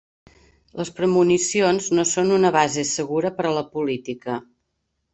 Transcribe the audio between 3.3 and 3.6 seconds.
per a